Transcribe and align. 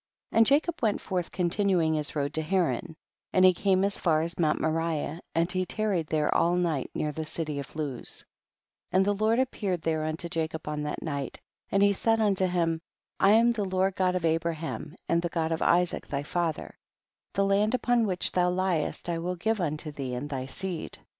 And 0.31 0.47
Jacob 0.47 0.81
went 0.81 0.99
forth 0.99 1.31
continu 1.31 1.79
ing 1.79 1.93
his 1.93 2.15
road 2.15 2.33
to 2.33 2.41
Haran, 2.41 2.95
and 3.33 3.45
he 3.45 3.53
came 3.53 3.83
as 3.83 3.99
far 3.99 4.23
as 4.23 4.39
mount 4.39 4.59
Moriah, 4.59 5.21
and 5.35 5.51
he 5.51 5.63
tar 5.63 5.89
ried 5.89 6.07
there 6.07 6.33
all 6.33 6.55
night 6.55 6.89
near 6.95 7.11
the 7.11 7.23
city 7.23 7.59
of 7.59 7.75
Luz; 7.75 8.25
and 8.91 9.05
the 9.05 9.13
Lord 9.13 9.37
appeared 9.37 9.83
there 9.83 10.03
unto 10.03 10.27
Jacob 10.27 10.67
on 10.67 10.81
that 10.81 11.03
night, 11.03 11.39
and 11.69 11.83
he 11.83 11.93
said 11.93 12.19
unto 12.19 12.47
him, 12.47 12.81
I 13.19 13.33
am 13.33 13.51
the 13.51 13.63
Lord 13.63 13.95
God 13.95 14.15
of 14.15 14.25
Abraham 14.25 14.95
and 15.07 15.21
the 15.21 15.29
God 15.29 15.51
of 15.51 15.61
Isaac 15.61 16.07
thy 16.07 16.23
father; 16.23 16.79
the 17.33 17.45
land 17.45 17.75
upon 17.75 18.07
which 18.07 18.31
thou 18.31 18.49
liest 18.49 19.07
I 19.07 19.19
will 19.19 19.35
give 19.35 19.61
unto 19.61 19.91
thee 19.91 20.15
and 20.15 20.27
thy 20.31 20.47
seed. 20.47 20.97